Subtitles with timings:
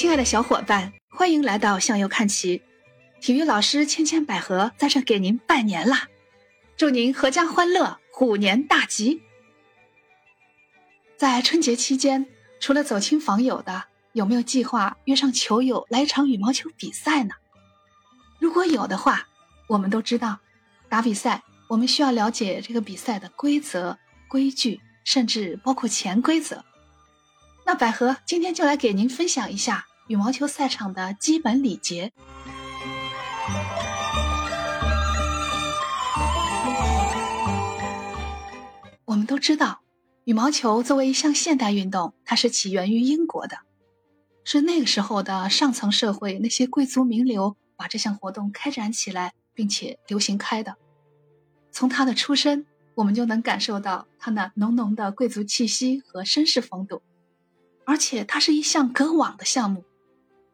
[0.00, 2.62] 亲爱的小伙伴，欢迎来到向右看齐。
[3.20, 6.08] 体育老师千千百合在这给您拜年啦！
[6.74, 9.20] 祝您阖家欢乐，虎年大吉。
[11.18, 12.26] 在春节期间，
[12.60, 17.34] 除了走亲访友的，有没有计划约上球友来一场羽毛球比赛呢？
[18.38, 19.28] 如果有的话，
[19.66, 20.38] 我们都知道，
[20.88, 26.64] 打比赛我们需要了解这个比赛的规则、规矩，甚至包括潜规则。
[27.66, 32.12] 那百合今天就来给您分享一下羽毛球赛场的基本礼节。
[39.04, 39.82] 我们都知道，
[40.24, 43.58] 羽毛球作为一项现代运动，它是起源于英国的，
[44.42, 50.74] 是那个时候的上层社会那些贵族名流把这项活动开展起来，并且流行开的。
[51.70, 52.66] 从他的出身，
[52.96, 57.00] 我们就能感受到他那浓浓的贵族气息和绅士风度。
[57.86, 59.84] 而且它是一项隔网的项目，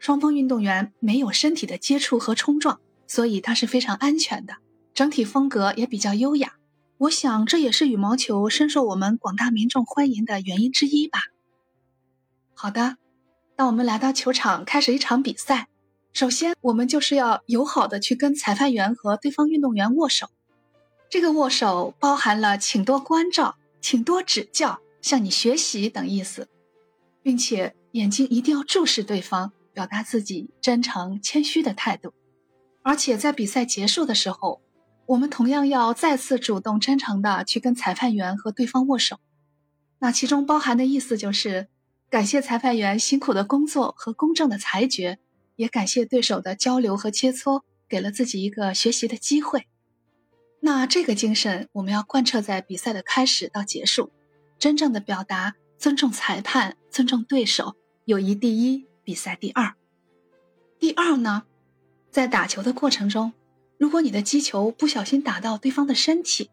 [0.00, 4.56] 双方运动员没有身体的接触和冲撞，所以它是非常安全的，
[4.94, 6.54] 整体风格也比较优雅。
[6.96, 11.20] 我想，这也是羽毛球深受我们广大民众欢迎的原因之一吧。
[12.54, 12.96] 好的，
[13.56, 15.68] 那我们来到球场开始一场比赛，
[16.14, 20.28] 首先我们就是要友好的去跟裁判员和对方运动员握手。
[21.10, 26.48] 这个握手包含了请多关照、请多指教、向你学习等意思，
[27.22, 32.12] 并且眼睛一定要注视对方，表达自己真诚谦虚的态度。
[32.82, 34.60] 而且在比赛结束的时候。
[35.06, 39.18] 我们同样要再次主动真诚的去跟裁判员和对方握手，
[39.98, 41.66] 那其中包含的意思就是
[42.08, 45.18] 感谢裁判员辛苦的工作和公正的裁决，
[45.56, 49.66] 也感谢对手的交流和切磋，给了自己一个学习的机会。
[50.60, 54.12] 那这个精神我们要贯彻在比赛的开始到结束，
[54.60, 57.74] 真正的表达尊重裁判、尊重对手，
[58.04, 59.74] 友谊第一，比赛第二。
[60.78, 61.42] 第二呢，
[62.12, 63.32] 在打球的过程中。
[63.76, 66.48] 如果你的击球不小心打到对方的身体，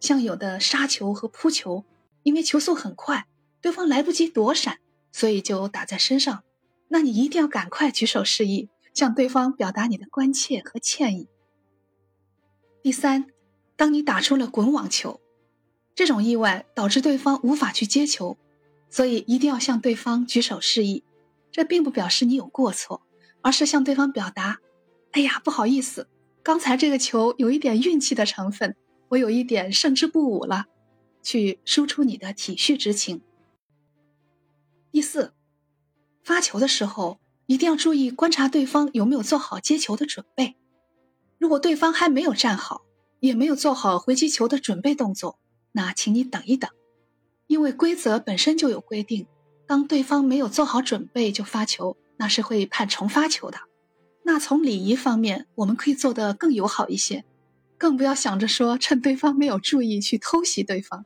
[0.00, 1.84] 像有的杀球和扑球，
[2.22, 3.26] 因为球速很快，
[3.60, 4.78] 对方来不及躲闪，
[5.12, 6.44] 所以就打在身上，
[6.88, 11.28] 那你一定要赶快举手示意，向对方表达你的关切和歉意。
[12.82, 13.26] 第三，
[13.76, 15.20] 当你打出了滚网球，
[15.94, 18.38] 这种意外导致对方无法去接球，
[18.88, 21.04] 所以一定要向对方举手示意，
[21.52, 23.02] 这并不表示你有过错，
[23.42, 24.58] 而是向对方表达
[25.12, 26.08] ：“哎呀，不好意思。”
[26.42, 28.74] 刚才这个球有一点运气的成分，
[29.10, 30.66] 我有一点胜之不武了，
[31.22, 33.22] 去输出你的体恤之情。
[34.90, 35.32] 第四，
[36.24, 40.56] 发球的时候一定要注意观察对方有没有做好接球的准备。
[41.38, 42.82] 如果对方还没有站好，
[43.20, 45.38] 也没有做好回击球的准备动作，
[45.70, 46.68] 那请你等一等，
[47.46, 49.28] 因为规则本身就有规定，
[49.66, 53.58] 当对方没有做好准备就发球，那是会判重发球的。
[54.24, 57.24] 那从礼仪方面，我们可以做得更友好一些，
[57.76, 61.04] 更不要想着说趁对方没有注意去偷袭对方。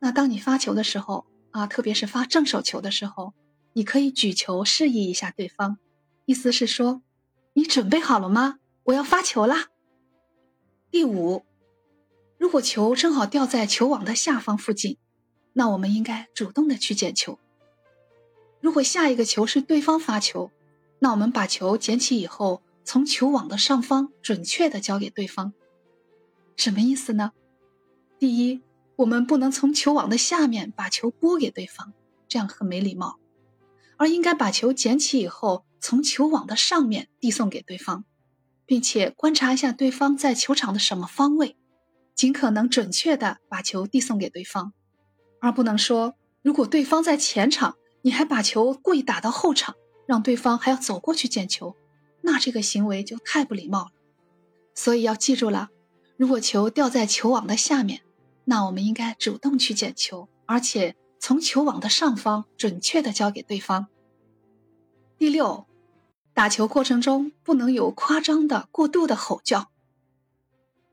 [0.00, 3.32] 那当你发球的时候啊，特别是发正手球的时候，
[3.72, 5.78] 你可以举球示意一下对方，
[6.26, 7.00] 意思是说
[7.54, 8.58] 你准备好了吗？
[8.84, 9.68] 我要发球啦。
[10.90, 11.44] 第五，
[12.38, 14.98] 如果球正好掉在球网的下方附近，
[15.54, 17.38] 那我们应该主动的去捡球。
[18.60, 20.50] 如果下一个球是对方发球。
[21.00, 25.52] 那我们把球捡起以后，从球网的上方准确的交给对方，
[26.56, 27.32] 什么意思呢？
[28.18, 28.62] 第一，
[28.96, 31.92] 我们不能从球网的下面把球拨给对方，
[32.26, 33.18] 这样很没礼貌，
[33.98, 38.06] 而应该把球捡起以后，从球网的上面递送给对方，
[38.64, 41.58] 并且观察一下对方在球场的什么方位，
[42.14, 44.72] 尽可能准确的把球递送给对方，
[45.44, 49.74] 而不能说如果对方在前场，你还把球故意打到后场。
[50.06, 51.76] 让对方还要走过去捡球，
[52.20, 53.90] 那这个行为就太不礼貌了。
[54.74, 55.70] 所以要记住了，
[56.18, 58.02] 如果球掉在球网的下面，
[58.44, 63.86] 那我们应该主动去捡球，而且从球网的上方准确的交给对方。
[65.16, 65.66] 第六，
[66.34, 69.70] 打球过程中不能有夸张的、过度的吼叫。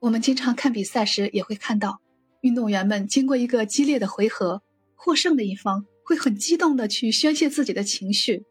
[0.00, 2.00] 我们经常看比赛时也会看到，
[2.46, 4.62] 运动员们经过一个激烈的回合，
[4.94, 8.44] 获胜的一方会很激动的去宣泄自己的情绪。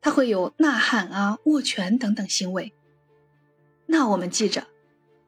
[0.00, 2.72] 他会有呐喊啊、握拳等等行为。
[3.86, 4.68] 那我们记着，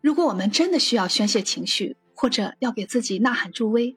[0.00, 3.96] 如果我们真的需要宣泄情绪，或者要给自己呐喊助威，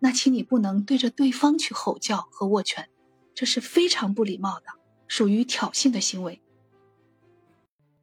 [0.00, 2.90] 那请你不能对着对方去吼叫和握拳，
[3.34, 4.66] 这是非常不礼貌的，
[5.08, 6.42] 属于挑衅的行为。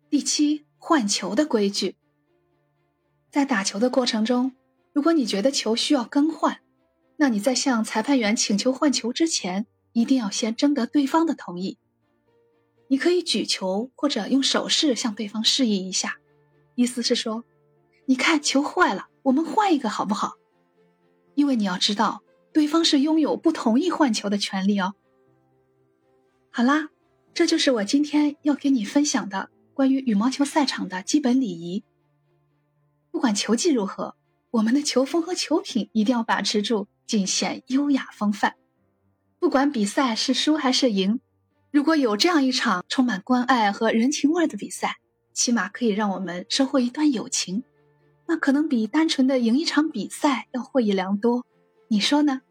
[0.10, 1.96] 第七，换球的规矩，
[3.30, 4.54] 在打球的过程中，
[4.98, 6.60] 如果你觉得球需要更换，
[7.18, 11.78] 那你在向裁判员请求换球之前，一定要先征得对方的同意。
[12.88, 16.16] 你可以举球或者用手势向对方示意一下，
[16.74, 17.44] 意思是说，
[18.08, 20.34] 你看球坏了，我们换一个好不好？
[21.36, 24.96] 因为你要知道，对方是拥有不同意换球的权利哦。
[26.50, 26.90] 好啦，
[27.36, 31.84] 这就是我今天要给你分享的关于羽毛球赛场的基本礼仪。
[33.12, 34.16] 不管球技如何，
[34.52, 38.56] 我们的球风和球品一定要把持住，尽显优雅风范。
[39.40, 41.20] 不管比赛是输还是赢，
[41.72, 44.96] 如果有这样一场充满关爱和人情味的比赛，
[45.34, 47.64] 起码可以让我们收获一段友情，
[48.26, 51.46] 那可能比单纯的赢一场比赛要获益良多。
[51.90, 52.42] 你说呢？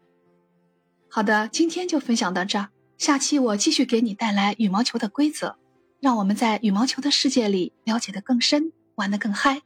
[1.09, 2.69] 好的，今天就分享到这儿。
[2.97, 5.57] 下期我继续给你带来羽毛球的规则，
[5.99, 9.61] 让我们在羽毛球的世界里了解的更深，玩得更嗨。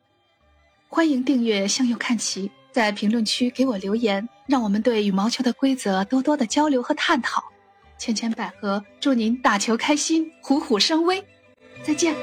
[0.93, 7.41] 欢迎订阅向右看齐，在评论区给我留言，让我们对羽毛球的规则多多的交流和探讨。
[7.97, 11.23] 千千百合，祝您打球开心，虎虎生威，
[11.81, 12.13] 再见。